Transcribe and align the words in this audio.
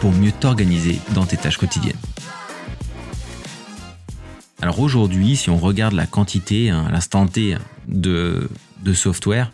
pour 0.00 0.12
mieux 0.12 0.32
t'organiser 0.32 0.98
dans 1.14 1.26
tes 1.26 1.36
tâches 1.36 1.58
quotidiennes. 1.58 1.96
Alors 4.62 4.80
aujourd'hui, 4.80 5.36
si 5.36 5.50
on 5.50 5.58
regarde 5.58 5.94
la 5.94 6.06
quantité, 6.06 6.70
hein, 6.70 6.88
l'instant 6.90 7.26
T 7.26 7.56
de, 7.86 8.48
software, 8.94 9.52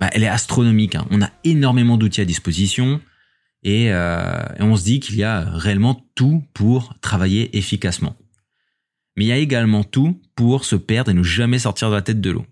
bah, 0.00 0.08
elle 0.12 0.22
est 0.22 0.28
astronomique. 0.28 0.94
Hein. 0.94 1.06
On 1.10 1.22
a 1.22 1.30
énormément 1.44 1.96
d'outils 1.96 2.20
à 2.20 2.24
disposition 2.24 3.00
et, 3.62 3.92
euh, 3.92 4.42
et 4.58 4.62
on 4.62 4.76
se 4.76 4.84
dit 4.84 5.00
qu'il 5.00 5.16
y 5.16 5.24
a 5.24 5.40
réellement 5.40 6.04
tout 6.14 6.44
pour 6.54 6.94
travailler 7.00 7.56
efficacement. 7.56 8.16
Mais 9.16 9.24
il 9.24 9.28
y 9.28 9.32
a 9.32 9.36
également 9.36 9.84
tout 9.84 10.20
pour 10.34 10.64
se 10.64 10.76
perdre 10.76 11.10
et 11.10 11.14
ne 11.14 11.22
jamais 11.22 11.58
sortir 11.58 11.90
de 11.90 11.94
la 11.94 12.02
tête 12.02 12.20
de 12.20 12.30
l'eau. 12.30 12.46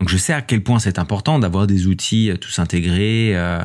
Donc 0.00 0.08
je 0.08 0.16
sais 0.16 0.32
à 0.32 0.42
quel 0.42 0.64
point 0.64 0.80
c'est 0.80 0.98
important 0.98 1.38
d'avoir 1.38 1.68
des 1.68 1.86
outils 1.86 2.30
euh, 2.30 2.36
tous 2.36 2.58
intégrés, 2.58 3.36
euh, 3.36 3.60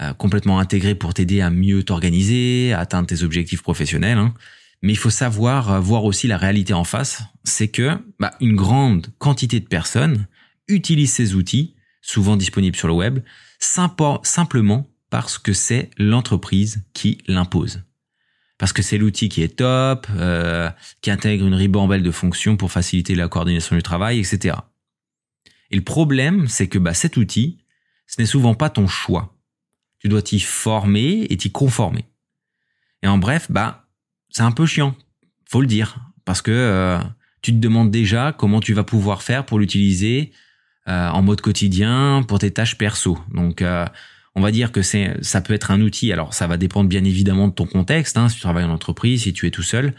euh, 0.00 0.12
complètement 0.14 0.58
intégrés 0.58 0.94
pour 0.94 1.14
t'aider 1.14 1.40
à 1.40 1.50
mieux 1.50 1.82
t'organiser, 1.82 2.72
à 2.72 2.80
atteindre 2.80 3.06
tes 3.06 3.22
objectifs 3.22 3.62
professionnels. 3.62 4.18
Hein. 4.18 4.34
Mais 4.82 4.92
il 4.92 4.96
faut 4.96 5.10
savoir 5.10 5.80
voir 5.82 6.04
aussi 6.04 6.26
la 6.26 6.38
réalité 6.38 6.72
en 6.72 6.84
face. 6.84 7.22
C'est 7.44 7.68
que 7.68 7.98
bah, 8.18 8.32
une 8.40 8.56
grande 8.56 9.08
quantité 9.18 9.60
de 9.60 9.66
personnes 9.66 10.26
utilisent 10.68 11.12
ces 11.12 11.34
outils, 11.34 11.74
souvent 12.00 12.36
disponibles 12.36 12.76
sur 12.76 12.88
le 12.88 12.94
web, 12.94 13.20
simplement 13.58 14.88
parce 15.10 15.38
que 15.38 15.52
c'est 15.52 15.90
l'entreprise 15.98 16.82
qui 16.94 17.18
l'impose. 17.26 17.82
Parce 18.56 18.72
que 18.72 18.82
c'est 18.82 18.96
l'outil 18.96 19.28
qui 19.28 19.42
est 19.42 19.56
top, 19.56 20.06
qui 21.02 21.10
intègre 21.10 21.46
une 21.46 21.54
ribambelle 21.54 22.02
de 22.02 22.10
fonctions 22.10 22.56
pour 22.56 22.70
faciliter 22.70 23.14
la 23.14 23.28
coordination 23.28 23.76
du 23.76 23.82
travail, 23.82 24.18
etc. 24.18 24.56
Et 25.70 25.76
le 25.76 25.82
problème, 25.82 26.48
c'est 26.48 26.68
que 26.68 26.78
bah, 26.78 26.94
cet 26.94 27.16
outil, 27.16 27.58
ce 28.06 28.20
n'est 28.20 28.26
souvent 28.26 28.54
pas 28.54 28.70
ton 28.70 28.86
choix. 28.86 29.39
Tu 30.00 30.08
dois 30.08 30.22
t'y 30.22 30.40
former 30.40 31.26
et 31.30 31.36
t'y 31.36 31.52
conformer. 31.52 32.04
Et 33.02 33.08
en 33.08 33.18
bref, 33.18 33.46
bah, 33.50 33.86
c'est 34.30 34.42
un 34.42 34.52
peu 34.52 34.66
chiant, 34.66 34.94
faut 35.48 35.60
le 35.60 35.66
dire, 35.66 35.98
parce 36.24 36.42
que 36.42 36.50
euh, 36.50 36.98
tu 37.42 37.52
te 37.52 37.58
demandes 37.58 37.90
déjà 37.90 38.34
comment 38.36 38.60
tu 38.60 38.74
vas 38.74 38.84
pouvoir 38.84 39.22
faire 39.22 39.46
pour 39.46 39.58
l'utiliser 39.58 40.32
euh, 40.88 41.08
en 41.08 41.22
mode 41.22 41.40
quotidien 41.40 42.24
pour 42.26 42.38
tes 42.38 42.50
tâches 42.50 42.76
perso. 42.76 43.18
Donc, 43.32 43.62
euh, 43.62 43.86
on 44.34 44.40
va 44.40 44.50
dire 44.50 44.72
que 44.72 44.82
c'est, 44.82 45.16
ça 45.22 45.40
peut 45.40 45.54
être 45.54 45.70
un 45.70 45.80
outil. 45.80 46.12
Alors, 46.12 46.34
ça 46.34 46.46
va 46.46 46.56
dépendre 46.56 46.88
bien 46.88 47.04
évidemment 47.04 47.48
de 47.48 47.52
ton 47.52 47.66
contexte. 47.66 48.16
Hein, 48.16 48.28
si 48.28 48.36
tu 48.36 48.42
travailles 48.42 48.64
en 48.64 48.70
entreprise, 48.70 49.22
si 49.22 49.32
tu 49.32 49.46
es 49.46 49.50
tout 49.50 49.62
seul, 49.62 49.94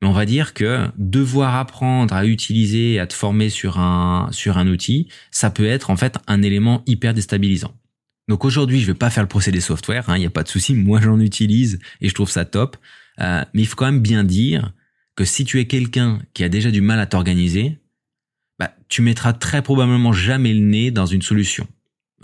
mais 0.00 0.08
on 0.08 0.12
va 0.12 0.26
dire 0.26 0.54
que 0.54 0.86
devoir 0.96 1.56
apprendre 1.56 2.14
à 2.14 2.26
utiliser, 2.26 2.98
à 2.98 3.06
te 3.06 3.14
former 3.14 3.48
sur 3.48 3.78
un, 3.78 4.28
sur 4.30 4.58
un 4.58 4.66
outil, 4.68 5.08
ça 5.30 5.50
peut 5.50 5.66
être 5.66 5.90
en 5.90 5.96
fait 5.96 6.18
un 6.26 6.42
élément 6.42 6.82
hyper 6.86 7.14
déstabilisant. 7.14 7.74
Donc 8.28 8.44
aujourd'hui, 8.44 8.80
je 8.80 8.86
vais 8.86 8.94
pas 8.94 9.10
faire 9.10 9.22
le 9.22 9.28
procédé 9.28 9.60
software, 9.60 10.04
il 10.08 10.10
hein, 10.12 10.18
n'y 10.18 10.26
a 10.26 10.30
pas 10.30 10.42
de 10.42 10.48
souci, 10.48 10.74
moi 10.74 11.00
j'en 11.00 11.20
utilise 11.20 11.78
et 12.00 12.08
je 12.08 12.14
trouve 12.14 12.30
ça 12.30 12.44
top. 12.44 12.76
Euh, 13.20 13.44
mais 13.54 13.62
il 13.62 13.66
faut 13.66 13.76
quand 13.76 13.86
même 13.86 14.00
bien 14.00 14.24
dire 14.24 14.72
que 15.14 15.24
si 15.24 15.44
tu 15.44 15.60
es 15.60 15.66
quelqu'un 15.66 16.20
qui 16.34 16.44
a 16.44 16.48
déjà 16.48 16.70
du 16.70 16.80
mal 16.80 17.00
à 17.00 17.06
t'organiser, 17.06 17.78
bah, 18.58 18.74
tu 18.88 19.00
mettras 19.00 19.32
très 19.32 19.62
probablement 19.62 20.12
jamais 20.12 20.52
le 20.52 20.60
nez 20.60 20.90
dans 20.90 21.06
une 21.06 21.22
solution, 21.22 21.66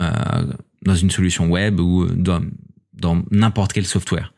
euh, 0.01 0.53
dans 0.83 0.95
une 0.95 1.09
solution 1.09 1.49
web 1.49 1.79
ou 1.79 2.05
dans, 2.05 2.43
dans 2.93 3.23
n'importe 3.31 3.73
quel 3.73 3.85
software. 3.85 4.33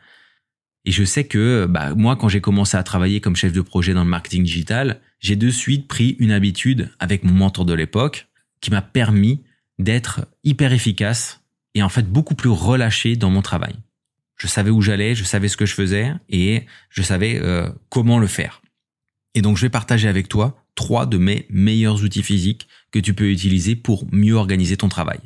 Et 0.86 0.92
je 0.92 1.04
sais 1.04 1.26
que 1.26 1.66
bah, 1.66 1.96
moi, 1.96 2.16
quand 2.16 2.30
j'ai 2.30 2.42
commencé 2.42 2.78
à 2.78 2.84
travailler 2.84 3.20
comme 3.20 3.36
chef 3.36 3.52
de 3.52 3.62
projet 3.62 3.94
dans 3.94 4.04
le 4.04 4.10
marketing 4.10 4.44
digital, 4.44 5.02
j'ai 5.20 5.36
de 5.36 5.50
suite 5.50 5.88
pris 5.88 6.16
une 6.20 6.32
habitude 6.32 6.92
avec 7.00 7.24
mon 7.24 7.34
mentor 7.34 7.66
de 7.66 7.74
l'époque 7.74 8.28
qui 8.62 8.70
m'a 8.70 8.84
permis 8.84 9.44
d'être 9.80 10.28
hyper 10.44 10.72
efficace 10.72 11.45
et 11.76 11.84
en 11.84 11.90
fait 11.90 12.10
beaucoup 12.10 12.36
plus 12.36 12.50
relâché 12.50 13.16
dans 13.16 13.30
mon 13.30 13.42
travail. 13.42 13.76
Je 14.38 14.48
savais 14.48 14.72
où 14.72 14.82
j'allais, 14.82 15.16
je 15.16 15.24
savais 15.24 15.48
ce 15.48 15.58
que 15.58 15.66
je 15.66 15.74
faisais 15.74 16.14
et 16.30 16.64
je 16.90 17.02
savais 17.02 17.40
euh, 17.42 17.70
comment 17.90 18.18
le 18.18 18.28
faire. 18.28 18.62
Et 19.34 19.42
donc 19.42 19.58
je 19.58 19.62
vais 19.62 19.70
partager 19.70 20.08
avec 20.08 20.28
toi 20.28 20.66
trois 20.76 21.06
de 21.06 21.18
mes 21.18 21.46
meilleurs 21.50 22.04
outils 22.04 22.24
physiques 22.24 22.68
que 22.92 23.00
tu 23.00 23.14
peux 23.14 23.30
utiliser 23.30 23.76
pour 23.76 24.08
mieux 24.12 24.34
organiser 24.34 24.78
ton 24.78 24.90
travail. 24.90 25.20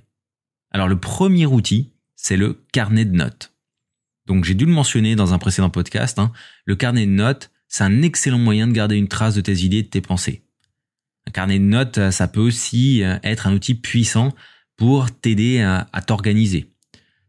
Alors 0.71 0.87
le 0.87 0.99
premier 0.99 1.45
outil, 1.45 1.93
c'est 2.15 2.37
le 2.37 2.65
carnet 2.71 3.05
de 3.05 3.15
notes. 3.15 3.53
Donc 4.25 4.45
j'ai 4.45 4.53
dû 4.53 4.65
le 4.65 4.71
mentionner 4.71 5.15
dans 5.15 5.33
un 5.33 5.39
précédent 5.39 5.69
podcast, 5.71 6.19
hein. 6.19 6.31
le 6.65 6.75
carnet 6.75 7.05
de 7.05 7.11
notes, 7.11 7.51
c'est 7.67 7.83
un 7.83 8.01
excellent 8.01 8.37
moyen 8.37 8.67
de 8.67 8.73
garder 8.73 8.95
une 8.95 9.07
trace 9.07 9.35
de 9.35 9.41
tes 9.41 9.63
idées 9.63 9.77
et 9.77 9.83
de 9.83 9.87
tes 9.87 10.01
pensées. 10.01 10.43
Un 11.27 11.31
carnet 11.31 11.59
de 11.59 11.63
notes, 11.63 12.11
ça 12.11 12.27
peut 12.27 12.39
aussi 12.39 13.03
euh, 13.03 13.17
être 13.23 13.47
un 13.47 13.53
outil 13.53 13.75
puissant 13.75 14.33
pour 14.79 15.11
t'aider 15.11 15.61
à, 15.61 16.01
t'organiser. 16.01 16.71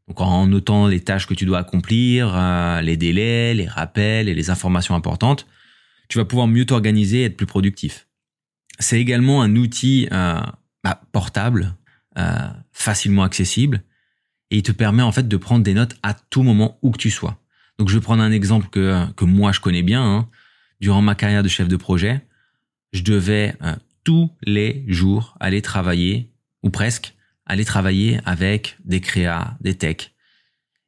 Donc 0.08 0.22
en 0.22 0.46
notant 0.46 0.86
les 0.86 1.00
tâches 1.00 1.26
que 1.26 1.34
tu 1.34 1.44
dois 1.44 1.58
accomplir, 1.58 2.32
euh, 2.34 2.80
les 2.80 2.96
délais, 2.96 3.52
les 3.52 3.66
rappels 3.66 4.28
et 4.28 4.34
les 4.34 4.48
informations 4.48 4.94
importantes, 4.94 5.46
tu 6.08 6.16
vas 6.16 6.24
pouvoir 6.24 6.46
mieux 6.46 6.64
t'organiser 6.64 7.20
et 7.20 7.24
être 7.24 7.36
plus 7.36 7.46
productif. 7.46 8.08
C'est 8.78 8.98
également 8.98 9.42
un 9.42 9.54
outil 9.56 10.08
bah, 10.10 11.02
portable, 11.12 11.74
facilement 12.72 13.24
accessible, 13.24 13.82
et 14.50 14.58
il 14.58 14.62
te 14.62 14.72
permet 14.72 15.02
en 15.02 15.12
fait 15.12 15.28
de 15.28 15.36
prendre 15.36 15.62
des 15.62 15.74
notes 15.74 15.96
à 16.02 16.14
tout 16.14 16.42
moment 16.42 16.78
où 16.82 16.90
que 16.90 16.98
tu 16.98 17.10
sois. 17.10 17.38
Donc 17.78 17.88
je 17.88 17.94
vais 17.94 18.00
prendre 18.00 18.22
un 18.22 18.32
exemple 18.32 18.68
que, 18.68 19.10
que 19.12 19.24
moi 19.24 19.52
je 19.52 19.60
connais 19.60 19.82
bien. 19.82 20.02
Hein. 20.02 20.28
Durant 20.80 21.02
ma 21.02 21.14
carrière 21.14 21.42
de 21.42 21.48
chef 21.48 21.68
de 21.68 21.76
projet, 21.76 22.22
je 22.92 23.02
devais 23.02 23.54
euh, 23.62 23.74
tous 24.04 24.30
les 24.42 24.84
jours 24.88 25.36
aller 25.40 25.62
travailler, 25.62 26.30
ou 26.62 26.70
presque, 26.70 27.14
aller 27.50 27.64
travailler 27.64 28.20
avec 28.24 28.76
des 28.84 29.00
créas, 29.00 29.56
des 29.60 29.74
techs. 29.74 30.14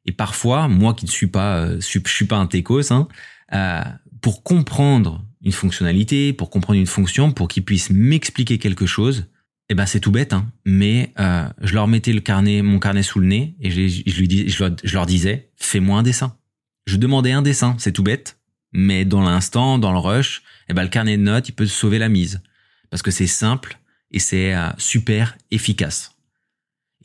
Et 0.05 0.11
parfois, 0.11 0.67
moi 0.67 0.93
qui 0.93 1.05
ne 1.05 1.09
suis 1.09 1.27
pas, 1.27 1.57
euh, 1.57 1.79
je 1.79 1.99
suis 2.05 2.25
pas 2.25 2.37
un 2.37 2.47
techos, 2.47 2.91
hein, 2.91 3.07
euh, 3.53 3.83
pour 4.21 4.43
comprendre 4.43 5.25
une 5.43 5.51
fonctionnalité, 5.51 6.31
pour 6.31 6.49
comprendre 6.49 6.79
une 6.79 6.87
fonction, 6.87 7.31
pour 7.31 7.49
qu'ils 7.49 7.65
puissent 7.65 7.89
m'expliquer 7.89 8.57
quelque 8.57 8.85
chose, 8.85 9.27
eh 9.69 9.75
ben 9.75 9.85
c'est 9.85 9.99
tout 9.99 10.11
bête, 10.11 10.33
hein. 10.33 10.51
mais 10.65 11.13
euh, 11.19 11.47
je 11.61 11.73
leur 11.73 11.87
mettais 11.87 12.13
le 12.13 12.21
carnet, 12.21 12.61
mon 12.61 12.79
carnet 12.79 13.03
sous 13.03 13.19
le 13.19 13.27
nez 13.27 13.55
et 13.59 13.69
je, 13.69 14.19
lui 14.19 14.53
leur 14.93 15.05
disais, 15.05 15.49
fais-moi 15.57 15.99
un 15.99 16.03
dessin. 16.03 16.37
Je 16.85 16.97
demandais 16.97 17.31
un 17.31 17.41
dessin, 17.41 17.75
c'est 17.77 17.91
tout 17.91 18.03
bête, 18.03 18.37
mais 18.71 19.03
dans 19.05 19.21
l'instant, 19.21 19.79
dans 19.79 19.91
le 19.91 19.99
rush, 19.99 20.43
eh 20.69 20.73
ben 20.73 20.83
le 20.83 20.89
carnet 20.89 21.17
de 21.17 21.23
notes, 21.23 21.49
il 21.49 21.53
peut 21.53 21.65
sauver 21.65 21.97
la 21.99 22.09
mise 22.09 22.41
parce 22.89 23.01
que 23.01 23.11
c'est 23.11 23.27
simple 23.27 23.79
et 24.11 24.19
c'est 24.19 24.53
euh, 24.53 24.69
super 24.77 25.35
efficace. 25.51 26.12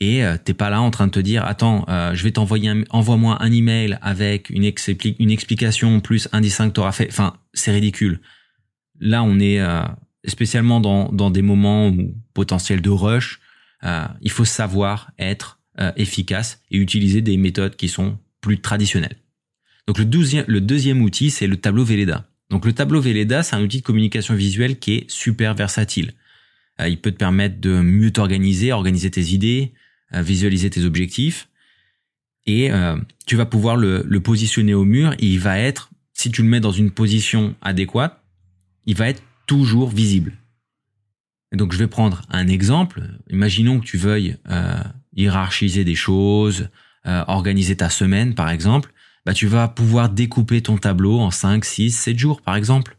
Et 0.01 0.23
euh, 0.23 0.37
t'es 0.43 0.53
pas 0.53 0.69
là 0.69 0.81
en 0.81 0.91
train 0.91 1.07
de 1.07 1.11
te 1.11 1.19
dire, 1.19 1.45
attends, 1.45 1.85
euh, 1.89 2.13
je 2.13 2.23
vais 2.23 2.31
t'envoyer, 2.31 2.71
envoie-moi 2.89 3.37
un 3.41 3.51
email 3.51 3.97
avec 4.01 4.49
une, 4.49 4.63
une 5.19 5.31
explication 5.31 5.99
plus 5.99 6.29
un 6.31 6.41
dessin 6.41 6.69
que 6.69 6.73
t'auras 6.73 6.93
fait. 6.93 7.07
Enfin, 7.09 7.35
c'est 7.53 7.71
ridicule. 7.71 8.21
Là, 8.99 9.23
on 9.23 9.39
est 9.39 9.59
spécialement 10.25 10.79
dans, 10.79 11.09
dans 11.11 11.31
des 11.31 11.41
moments 11.41 11.89
où, 11.89 12.15
potentiels 12.33 12.81
de 12.81 12.89
rush, 12.89 13.39
euh, 13.83 14.05
il 14.21 14.31
faut 14.31 14.45
savoir 14.45 15.11
être 15.17 15.59
euh, 15.79 15.91
efficace 15.95 16.61
et 16.71 16.77
utiliser 16.77 17.21
des 17.21 17.37
méthodes 17.37 17.75
qui 17.75 17.87
sont 17.87 18.17
plus 18.41 18.59
traditionnelles. 18.59 19.17
Donc 19.87 19.97
le, 19.97 20.05
deuxième, 20.05 20.45
le 20.47 20.61
deuxième 20.61 21.01
outil, 21.01 21.29
c'est 21.29 21.47
le 21.47 21.57
tableau 21.57 21.83
Velleda. 21.83 22.29
Donc 22.49 22.65
le 22.65 22.73
tableau 22.73 23.01
Velleda, 23.01 23.43
c'est 23.43 23.55
un 23.55 23.61
outil 23.61 23.79
de 23.79 23.83
communication 23.83 24.35
visuelle 24.35 24.79
qui 24.79 24.95
est 24.95 25.09
super 25.09 25.55
versatile. 25.55 26.13
Euh, 26.79 26.89
il 26.89 26.99
peut 26.99 27.11
te 27.11 27.17
permettre 27.17 27.59
de 27.59 27.81
mieux 27.81 28.11
t'organiser, 28.11 28.71
organiser 28.71 29.09
tes 29.09 29.33
idées, 29.33 29.73
visualiser 30.11 30.69
tes 30.69 30.85
objectifs. 30.85 31.49
Et 32.45 32.71
tu 33.25 33.35
vas 33.35 33.45
pouvoir 33.45 33.75
le, 33.75 34.03
le 34.07 34.19
positionner 34.21 34.73
au 34.73 34.85
mur 34.85 35.13
et 35.19 35.25
il 35.25 35.39
va 35.39 35.59
être, 35.59 35.91
si 36.13 36.31
tu 36.31 36.41
le 36.41 36.47
mets 36.47 36.59
dans 36.59 36.71
une 36.71 36.91
position 36.91 37.55
adéquate, 37.61 38.19
il 38.85 38.95
va 38.95 39.07
être 39.07 39.21
toujours 39.45 39.89
visible. 39.89 40.33
donc 41.53 41.73
je 41.73 41.77
vais 41.77 41.87
prendre 41.87 42.21
un 42.29 42.47
exemple. 42.47 43.01
Imaginons 43.29 43.79
que 43.79 43.85
tu 43.85 43.97
veuilles 43.97 44.37
euh, 44.49 44.83
hiérarchiser 45.15 45.83
des 45.83 45.95
choses, 45.95 46.69
euh, 47.07 47.23
organiser 47.27 47.75
ta 47.75 47.89
semaine 47.89 48.35
par 48.35 48.49
exemple. 48.49 48.91
Bah, 49.25 49.33
tu 49.33 49.47
vas 49.47 49.67
pouvoir 49.67 50.09
découper 50.09 50.61
ton 50.61 50.77
tableau 50.77 51.19
en 51.19 51.31
5, 51.31 51.65
6, 51.65 51.91
7 51.91 52.19
jours 52.19 52.41
par 52.41 52.55
exemple. 52.55 52.97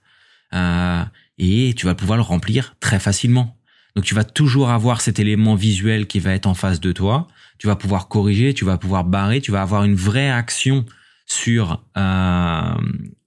Euh, 0.55 1.05
et 1.39 1.75
tu 1.77 1.87
vas 1.87 1.95
pouvoir 1.95 2.17
le 2.17 2.23
remplir 2.23 2.75
très 2.81 2.99
facilement. 2.99 3.57
Donc 3.97 4.05
tu 4.05 4.15
vas 4.15 4.25
toujours 4.25 4.71
avoir 4.71 5.01
cet 5.01 5.19
élément 5.19 5.55
visuel 5.55 6.07
qui 6.07 6.21
va 6.21 6.33
être 6.33 6.47
en 6.47 6.55
face 6.55 6.81
de 6.81 6.93
toi. 6.93 7.29
Tu 7.59 7.67
vas 7.67 7.77
pouvoir 7.77 8.09
corriger, 8.09 8.55
tu 8.55 8.65
vas 8.65 8.79
pouvoir 8.79 9.05
barrer, 9.05 9.41
tu 9.41 9.51
vas 9.51 9.63
avoir 9.63 9.85
une 9.85 9.95
vraie 9.95 10.31
action 10.31 10.85
sur, 11.27 11.85
euh, 11.97 12.75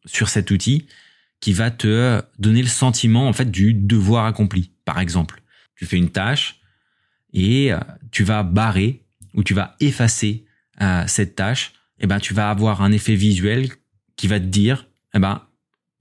sur 0.05 0.29
cet 0.29 0.51
outil 0.51 0.87
qui 1.39 1.53
va 1.53 1.71
te 1.71 2.21
donner 2.39 2.61
le 2.61 2.69
sentiment 2.69 3.27
en 3.27 3.33
fait 3.33 3.51
du 3.51 3.73
devoir 3.73 4.25
accompli. 4.25 4.71
Par 4.85 4.99
exemple, 4.99 5.41
tu 5.75 5.85
fais 5.85 5.97
une 5.97 6.09
tâche 6.09 6.61
et 7.33 7.73
euh, 7.73 7.79
tu 8.11 8.23
vas 8.23 8.43
barrer 8.43 9.03
ou 9.33 9.43
tu 9.43 9.53
vas 9.53 9.75
effacer 9.79 10.45
euh, 10.81 11.03
cette 11.07 11.35
tâche, 11.35 11.73
et 11.99 12.05
eh 12.05 12.07
ben 12.07 12.19
tu 12.19 12.33
vas 12.33 12.49
avoir 12.49 12.81
un 12.81 12.91
effet 12.91 13.15
visuel 13.15 13.69
qui 14.15 14.27
va 14.27 14.39
te 14.39 14.45
dire, 14.45 14.87
eh 15.13 15.19
ben 15.19 15.41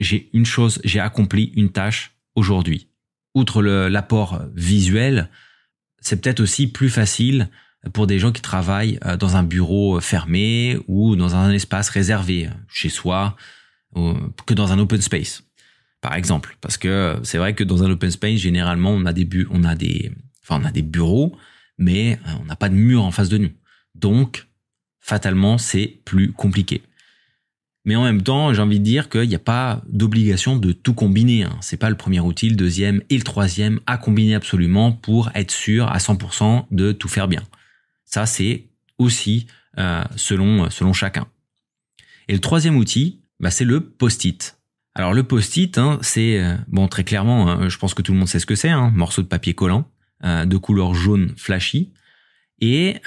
j'ai 0.01 0.31
une 0.33 0.47
chose, 0.47 0.81
j'ai 0.85 1.01
accompli 1.01 1.53
une 1.57 1.71
tâche 1.71 2.13
aujourd'hui. 2.35 2.89
Outre 3.35 3.63
l'apport 3.63 4.43
visuel, 4.55 5.31
c'est 6.01 6.21
peut-être 6.21 6.41
aussi 6.41 6.67
plus 6.67 6.91
facile 6.91 7.49
pour 7.93 8.07
des 8.07 8.19
gens 8.19 8.33
qui 8.33 8.43
travaillent 8.43 8.99
euh, 9.05 9.17
dans 9.17 9.37
un 9.37 9.43
bureau 9.43 10.01
fermé 10.01 10.79
ou 10.87 11.17
dans 11.17 11.35
un 11.35 11.51
espace 11.51 11.89
réservé 11.89 12.49
chez 12.69 12.89
soi 12.89 13.37
que 14.47 14.55
dans 14.55 14.73
un 14.73 14.79
open 14.79 15.03
space 15.03 15.43
par 16.01 16.15
exemple. 16.15 16.57
Parce 16.61 16.77
que 16.77 17.19
c'est 17.23 17.39
vrai 17.39 17.55
que 17.55 17.65
dans 17.65 17.83
un 17.83 17.91
open 17.91 18.11
space 18.11 18.39
généralement 18.39 18.91
on 18.91 19.07
a 19.07 19.13
des 19.13 19.29
on 19.51 19.65
a 19.65 19.75
des 19.75 20.83
bureaux 20.83 21.37
mais 21.79 22.19
euh, 22.27 22.33
on 22.41 22.45
n'a 22.45 22.57
pas 22.57 22.69
de 22.69 22.75
mur 22.75 23.03
en 23.03 23.11
face 23.11 23.29
de 23.29 23.39
nous. 23.39 23.53
Donc 23.95 24.47
fatalement 25.01 25.59
c'est 25.59 26.01
plus 26.05 26.33
compliqué 26.33 26.83
mais 27.85 27.97
en 27.97 28.05
même 28.05 28.23
temps, 28.23 28.55
j'ai 28.55 28.63
envie 28.63 28.79
de 28.79 28.85
dire 28.85 29.09
qu'il 29.09 29.29
n'y 29.29 29.35
a 29.35 29.41
pas 29.41 29.83
d'obligation 29.89 30.57
de 30.57 30.73
tout 30.73 30.95
combiner. 30.95 31.45
Hein. 31.45 31.57
C'est 31.61 31.77
pas 31.77 31.91
le 31.91 31.97
premier 31.97 32.21
outil, 32.21 32.49
le 32.49 32.57
deuxième 32.57 33.03
et 33.11 33.17
le 33.17 33.25
troisième 33.25 33.81
à 33.87 33.97
combiner 33.97 34.35
absolument 34.37 34.93
pour 34.93 35.31
être 35.35 35.51
sûr 35.51 35.89
à 35.89 35.99
100% 35.99 36.67
de 36.71 36.93
tout 36.93 37.09
faire 37.09 37.27
bien. 37.27 37.43
Ça, 38.05 38.27
c'est 38.27 38.67
aussi 38.99 39.47
euh, 39.79 40.05
selon, 40.17 40.71
selon 40.71 40.93
chacun. 40.93 41.27
Et 42.29 42.35
le 42.35 42.41
troisième 42.41 42.77
outil, 42.77 43.21
bah, 43.41 43.51
c'est 43.51 43.65
le 43.65 43.81
post-it. 43.81 44.59
Alors 44.95 45.13
le 45.15 45.25
post-it, 45.25 45.77
hein, 45.79 45.99
c'est 46.03 46.39
euh, 46.39 46.55
bon 46.69 46.87
très 46.87 47.03
clairement, 47.03 47.49
hein, 47.49 47.69
je 47.69 47.79
pense 47.79 47.95
que 47.95 48.03
tout 48.03 48.13
le 48.13 48.19
monde 48.19 48.29
sait 48.29 48.39
ce 48.39 48.47
que 48.47 48.55
c'est, 48.55 48.69
un 48.69 48.91
morceau 48.91 49.23
de 49.23 49.27
papier 49.27 49.55
collant 49.55 49.89
euh, 50.25 50.45
de 50.45 50.57
couleur 50.59 50.95
jaune 50.95 51.33
flashy, 51.39 51.91
et 52.61 53.01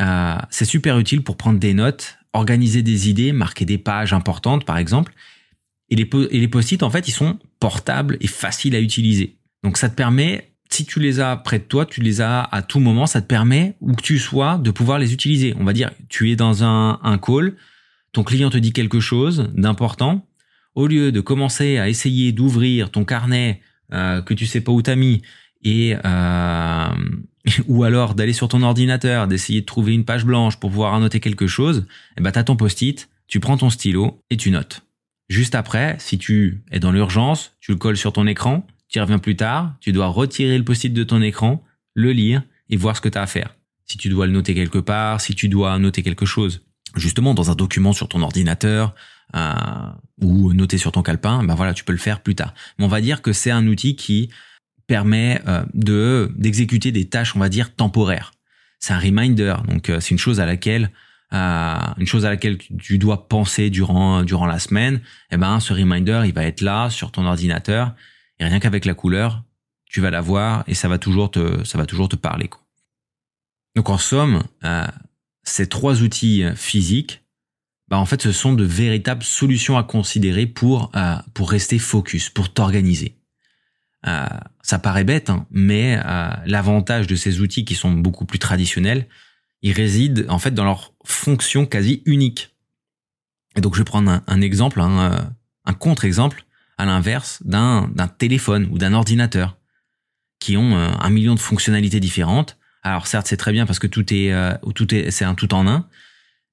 c'est 0.49 0.65
super 0.65 0.99
utile 0.99 1.23
pour 1.23 1.37
prendre 1.37 1.59
des 1.59 1.73
notes 1.73 2.17
organiser 2.35 2.83
des 2.83 3.09
idées, 3.09 3.31
marquer 3.31 3.65
des 3.65 3.77
pages 3.77 4.13
importantes, 4.13 4.65
par 4.65 4.77
exemple. 4.77 5.13
Et 5.89 5.95
les, 5.95 6.47
post-it, 6.47 6.81
en 6.83 6.89
fait, 6.89 7.07
ils 7.07 7.13
sont 7.13 7.39
portables 7.59 8.17
et 8.19 8.27
faciles 8.27 8.75
à 8.75 8.79
utiliser. 8.79 9.37
Donc, 9.63 9.77
ça 9.77 9.89
te 9.89 9.95
permet, 9.95 10.51
si 10.69 10.85
tu 10.85 10.99
les 10.99 11.19
as 11.19 11.35
près 11.37 11.59
de 11.59 11.63
toi, 11.63 11.85
tu 11.85 12.01
les 12.01 12.21
as 12.21 12.41
à 12.41 12.61
tout 12.61 12.79
moment, 12.79 13.05
ça 13.05 13.21
te 13.21 13.27
permet, 13.27 13.75
où 13.81 13.93
que 13.93 14.01
tu 14.01 14.17
sois, 14.17 14.57
de 14.57 14.71
pouvoir 14.71 14.99
les 14.99 15.13
utiliser. 15.13 15.55
On 15.59 15.63
va 15.63 15.73
dire, 15.73 15.91
tu 16.09 16.31
es 16.31 16.35
dans 16.35 16.63
un, 16.63 16.99
un 17.03 17.17
call, 17.17 17.55
ton 18.11 18.23
client 18.23 18.49
te 18.49 18.57
dit 18.57 18.73
quelque 18.73 18.99
chose 18.99 19.51
d'important. 19.53 20.25
Au 20.73 20.87
lieu 20.87 21.11
de 21.11 21.21
commencer 21.21 21.77
à 21.77 21.87
essayer 21.87 22.31
d'ouvrir 22.31 22.89
ton 22.89 23.05
carnet 23.05 23.61
euh, 23.93 24.21
que 24.21 24.33
tu 24.33 24.45
sais 24.45 24.61
pas 24.61 24.71
où 24.71 24.81
t'as 24.81 24.95
mis 24.95 25.21
et 25.65 25.95
euh, 25.95 25.99
ou 27.67 27.83
alors 27.83 28.15
d'aller 28.15 28.33
sur 28.33 28.47
ton 28.47 28.61
ordinateur, 28.63 29.27
d'essayer 29.27 29.61
de 29.61 29.65
trouver 29.65 29.93
une 29.93 30.05
page 30.05 30.25
blanche 30.25 30.57
pour 30.59 30.69
pouvoir 30.69 30.93
annoter 30.93 31.19
quelque 31.19 31.47
chose, 31.47 31.85
eh 32.17 32.21
ben, 32.21 32.31
tu 32.31 32.39
as 32.39 32.43
ton 32.43 32.55
post-it, 32.55 33.09
tu 33.27 33.39
prends 33.39 33.57
ton 33.57 33.69
stylo 33.69 34.21
et 34.29 34.37
tu 34.37 34.51
notes. 34.51 34.83
Juste 35.29 35.55
après, 35.55 35.95
si 35.99 36.17
tu 36.17 36.63
es 36.71 36.79
dans 36.79 36.91
l'urgence, 36.91 37.53
tu 37.59 37.71
le 37.71 37.77
colles 37.77 37.97
sur 37.97 38.13
ton 38.13 38.27
écran, 38.27 38.65
tu 38.87 38.99
y 38.99 39.01
reviens 39.01 39.19
plus 39.19 39.35
tard, 39.35 39.75
tu 39.79 39.91
dois 39.91 40.07
retirer 40.07 40.57
le 40.57 40.63
post-it 40.63 40.93
de 40.93 41.03
ton 41.03 41.21
écran, 41.21 41.63
le 41.93 42.11
lire 42.11 42.43
et 42.69 42.77
voir 42.77 42.95
ce 42.95 43.01
que 43.01 43.09
tu 43.09 43.17
as 43.17 43.23
à 43.23 43.27
faire. 43.27 43.55
Si 43.85 43.97
tu 43.97 44.09
dois 44.09 44.27
le 44.27 44.31
noter 44.31 44.53
quelque 44.53 44.77
part, 44.77 45.21
si 45.21 45.35
tu 45.35 45.49
dois 45.49 45.77
noter 45.79 46.03
quelque 46.03 46.25
chose, 46.25 46.61
justement 46.95 47.33
dans 47.33 47.51
un 47.51 47.55
document 47.55 47.93
sur 47.93 48.07
ton 48.07 48.21
ordinateur 48.21 48.95
euh, 49.35 49.53
ou 50.21 50.53
noter 50.53 50.77
sur 50.77 50.91
ton 50.91 51.01
calepin, 51.01 51.43
ben 51.43 51.55
voilà, 51.55 51.73
tu 51.73 51.83
peux 51.83 51.91
le 51.91 51.99
faire 51.99 52.21
plus 52.21 52.35
tard. 52.35 52.53
Mais 52.77 52.85
on 52.85 52.89
va 52.89 53.01
dire 53.01 53.21
que 53.21 53.33
c'est 53.33 53.51
un 53.51 53.67
outil 53.67 53.95
qui 53.95 54.29
permet 54.87 55.41
euh, 55.47 55.63
de 55.73 56.31
d'exécuter 56.35 56.91
des 56.91 57.05
tâches, 57.05 57.35
on 57.35 57.39
va 57.39 57.49
dire 57.49 57.75
temporaires. 57.75 58.31
C'est 58.79 58.93
un 58.93 58.99
reminder, 58.99 59.55
donc 59.67 59.89
euh, 59.89 59.99
c'est 59.99 60.11
une 60.11 60.19
chose 60.19 60.39
à 60.39 60.45
laquelle 60.45 60.91
euh, 61.33 61.77
une 61.97 62.05
chose 62.05 62.25
à 62.25 62.29
laquelle 62.29 62.57
tu 62.57 62.97
dois 62.97 63.27
penser 63.27 63.69
durant 63.69 64.23
durant 64.23 64.45
la 64.45 64.59
semaine. 64.59 64.95
Et 64.95 65.35
eh 65.35 65.37
ben 65.37 65.59
ce 65.59 65.73
reminder, 65.73 66.21
il 66.25 66.33
va 66.33 66.43
être 66.43 66.61
là 66.61 66.89
sur 66.89 67.11
ton 67.11 67.25
ordinateur 67.25 67.93
et 68.39 68.45
rien 68.45 68.59
qu'avec 68.59 68.85
la 68.85 68.93
couleur, 68.93 69.43
tu 69.85 70.01
vas 70.01 70.11
la 70.11 70.21
voir 70.21 70.63
et 70.67 70.75
ça 70.75 70.87
va 70.87 70.97
toujours 70.97 71.31
te 71.31 71.63
ça 71.63 71.77
va 71.77 71.85
toujours 71.85 72.09
te 72.09 72.15
parler. 72.15 72.47
Quoi. 72.47 72.61
Donc 73.75 73.89
en 73.89 73.97
somme, 73.97 74.43
ces 75.43 75.67
trois 75.67 76.01
outils 76.01 76.45
physiques, 76.55 77.23
bah 77.89 77.97
en 77.97 78.05
fait, 78.05 78.21
ce 78.21 78.31
sont 78.31 78.53
de 78.53 78.63
véritables 78.63 79.23
solutions 79.23 79.77
à 79.77 79.83
considérer 79.83 80.45
pour 80.45 80.91
pour 81.33 81.49
rester 81.49 81.79
focus, 81.79 82.29
pour 82.29 82.53
t'organiser. 82.53 83.17
Euh, 84.07 84.25
ça 84.61 84.77
paraît 84.77 85.03
bête, 85.03 85.29
hein, 85.29 85.47
mais 85.51 85.99
euh, 86.05 86.29
l'avantage 86.45 87.07
de 87.07 87.15
ces 87.15 87.41
outils 87.41 87.65
qui 87.65 87.75
sont 87.75 87.91
beaucoup 87.91 88.25
plus 88.25 88.39
traditionnels, 88.39 89.07
il 89.61 89.71
réside 89.71 90.25
en 90.29 90.37
fait 90.37 90.51
dans 90.51 90.63
leur 90.63 90.93
fonction 91.03 91.65
quasi 91.65 92.03
unique. 92.05 92.55
Et 93.55 93.61
donc 93.61 93.73
je 93.73 93.79
vais 93.79 93.85
prendre 93.85 94.21
un, 94.27 94.41
exemple, 94.41 94.79
un, 94.79 95.11
euh, 95.11 95.21
un 95.65 95.73
contre-exemple 95.73 96.45
à 96.77 96.85
l'inverse 96.85 97.41
d'un 97.45 97.89
téléphone 98.17 98.67
ou 98.71 98.77
d'un 98.77 98.93
ordinateur 98.93 99.57
qui 100.39 100.57
ont 100.57 100.75
un 100.75 101.09
million 101.09 101.33
de 101.33 101.39
fonctionnalités 101.39 102.01
différentes. 102.01 102.57
Alors 102.83 103.07
certes 103.07 103.27
c'est 103.27 103.37
très 103.37 103.53
bien 103.53 103.65
parce 103.65 103.79
que 103.79 103.87
tout 103.87 104.13
est 104.13 104.33
tout 104.75 104.93
est 104.93 105.09
c'est 105.09 105.23
un 105.23 105.35
tout 105.35 105.53
en 105.53 105.67
un, 105.67 105.87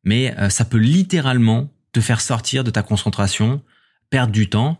mais 0.04 0.32
ça 0.48 0.64
peut 0.64 0.78
littéralement 0.78 1.74
te 1.90 2.00
faire 2.00 2.20
sortir 2.20 2.62
de 2.62 2.70
ta 2.70 2.84
concentration, 2.84 3.62
perdre 4.10 4.32
du 4.32 4.48
temps 4.48 4.78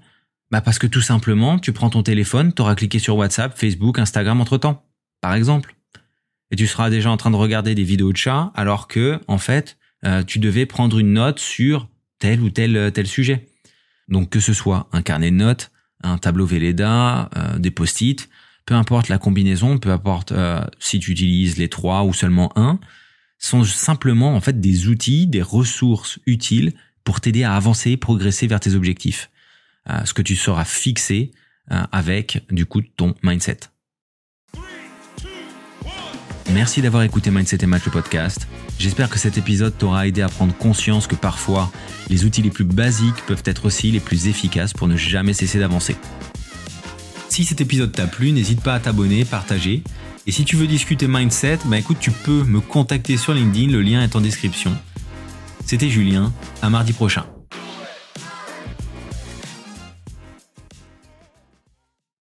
bah 0.53 0.61
parce 0.61 0.79
que 0.79 0.87
tout 0.87 1.01
simplement, 1.01 1.59
tu 1.59 1.73
prends 1.73 1.89
ton 1.89 2.03
téléphone, 2.03 2.53
tu 2.53 2.61
auras 2.61 2.75
cliqué 2.75 2.99
sur 2.99 3.17
WhatsApp, 3.17 3.59
Facebook, 3.59 3.99
Instagram 3.99 4.39
entre-temps, 4.43 4.85
par 5.23 5.35
exemple. 5.35 5.75
Et 6.51 6.57
tu 6.57 6.67
seras 6.67 6.91
déjà 6.91 7.11
en 7.11 7.17
train 7.17 7.31
de 7.31 7.37
regarder 7.37 7.75
des 7.75 7.85
vidéos 7.85 8.13
de 8.13 8.19
chats 8.19 8.53
alors 8.55 8.87
que, 8.87 9.19
en 9.29 9.39
fait, 9.39 9.79
euh, 10.05 10.23
tu 10.23 10.39
devais 10.39 10.67
prendre 10.67 10.99
une 10.99 11.15
note 11.15 11.39
sur 11.39 11.89
tel 12.19 12.43
ou 12.43 12.51
tel, 12.51 12.77
euh, 12.77 12.91
tel 12.91 13.07
sujet. 13.07 13.49
Donc 14.09 14.29
que 14.29 14.41
ce 14.41 14.53
soit 14.53 14.91
un 14.93 15.01
carnet 15.01 15.31
de 15.31 15.37
notes, 15.37 15.71
un 16.03 16.19
tableau 16.19 16.45
Velleda, 16.45 17.31
euh, 17.35 17.59
des 17.59 17.71
post-it, 17.71 18.29
peu 18.67 18.75
importe 18.75 19.09
la 19.09 19.17
combinaison, 19.17 19.79
peu 19.79 19.91
importe 19.91 20.35
si 20.79 21.01
tu 21.01 21.11
utilises 21.13 21.57
les 21.57 21.69
trois 21.69 22.05
ou 22.05 22.13
seulement 22.13 22.53
un, 22.57 22.79
sont 23.39 23.65
simplement 23.65 24.37
en 24.37 24.41
fait 24.41 24.61
des 24.61 24.87
outils, 24.87 25.27
des 25.27 25.43
ressources 25.43 26.21
utiles 26.27 26.75
pour 27.03 27.21
t'aider 27.21 27.43
à 27.43 27.55
avancer, 27.55 27.97
progresser 27.97 28.47
vers 28.47 28.61
tes 28.61 28.75
objectifs. 28.75 29.32
Euh, 29.91 30.05
ce 30.05 30.15
que 30.15 30.23
tu 30.23 30.37
seras 30.37 30.65
fixé 30.65 31.33
euh, 31.71 31.83
avec 31.91 32.45
du 32.51 32.67
coup 32.67 32.83
ton 32.83 33.15
mindset. 33.23 33.61
Merci 36.53 36.83
d'avoir 36.83 37.03
écouté 37.03 37.31
Mindset 37.31 37.59
et 37.63 37.67
Match 37.67 37.85
le 37.87 37.91
podcast. 37.91 38.47
J'espère 38.79 39.09
que 39.09 39.19
cet 39.19 39.39
épisode 39.39 39.77
t'aura 39.77 40.07
aidé 40.07 40.23
à 40.23 40.29
prendre 40.29 40.55
conscience 40.55 41.07
que 41.07 41.15
parfois 41.15 41.73
les 42.11 42.25
outils 42.25 42.43
les 42.43 42.51
plus 42.51 42.65
basiques 42.65 43.25
peuvent 43.27 43.43
être 43.47 43.65
aussi 43.65 43.91
les 43.91 44.01
plus 44.01 44.29
efficaces 44.29 44.73
pour 44.73 44.87
ne 44.87 44.97
jamais 44.97 45.33
cesser 45.33 45.59
d'avancer. 45.59 45.97
Si 47.29 47.45
cet 47.45 47.61
épisode 47.61 47.93
t'a 47.93 48.07
plu, 48.07 48.33
n'hésite 48.33 48.61
pas 48.61 48.75
à 48.75 48.81
t'abonner, 48.81 49.25
partager. 49.25 49.83
Et 50.27 50.33
si 50.33 50.45
tu 50.45 50.57
veux 50.57 50.67
discuter 50.67 51.09
mindset, 51.09 51.61
bah 51.65 51.79
écoute, 51.79 51.99
tu 51.99 52.11
peux 52.11 52.45
me 52.45 52.61
contacter 52.61 53.17
sur 53.17 53.33
LinkedIn, 53.33 53.73
le 53.73 53.81
lien 53.81 54.03
est 54.03 54.15
en 54.15 54.21
description. 54.21 54.77
C'était 55.65 55.89
Julien, 55.89 56.33
à 56.61 56.69
mardi 56.69 56.93
prochain. 56.93 57.25